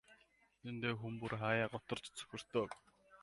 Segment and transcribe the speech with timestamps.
[0.61, 2.69] Үнэндээ хүн бүр хааяа гутарч цөхөрдөг.